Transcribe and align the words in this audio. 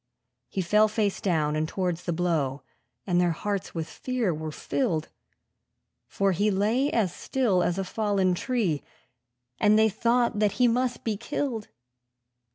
He 0.49 0.63
fell 0.63 0.87
face 0.87 1.21
down, 1.21 1.55
and 1.55 1.67
towards 1.69 2.05
the 2.05 2.11
blow; 2.11 2.63
and 3.05 3.21
their 3.21 3.33
hearts 3.33 3.75
with 3.75 3.87
fear 3.87 4.33
were 4.33 4.51
filled, 4.51 5.09
For 6.07 6.31
he 6.31 6.49
lay 6.49 6.89
as 6.91 7.13
still 7.13 7.61
as 7.61 7.77
a 7.77 7.83
fallen 7.83 8.33
tree, 8.33 8.81
and 9.59 9.77
they 9.77 9.89
thought 9.89 10.39
that 10.39 10.53
he 10.53 10.67
must 10.67 11.03
be 11.03 11.17
killed. 11.17 11.67